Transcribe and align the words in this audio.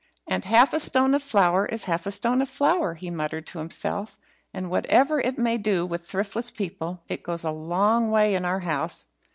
"And 0.27 0.45
half 0.45 0.73
a 0.73 0.79
stone 0.79 1.13
of 1.13 1.21
flour 1.21 1.67
is 1.67 1.83
half 1.83 2.07
a 2.07 2.11
stone 2.11 2.41
of 2.41 2.49
flour," 2.49 2.95
he 2.95 3.11
muttered 3.11 3.45
to 3.45 3.59
himself, 3.59 4.17
"and 4.51 4.71
whatever 4.71 5.19
it 5.19 5.37
may 5.37 5.59
do 5.59 5.85
with 5.85 6.07
thriftless 6.07 6.49
people, 6.49 7.03
it 7.07 7.21
goes 7.21 7.43
a 7.43 7.51
long 7.51 8.09
way 8.09 8.33
in 8.33 8.43
our 8.43 8.61
house. 8.61 9.05